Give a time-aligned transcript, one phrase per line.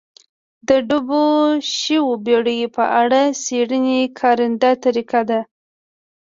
[0.67, 1.23] د ډوبو
[1.75, 5.39] شویو بېړیو په اړه څېړنې کارنده طریقه ده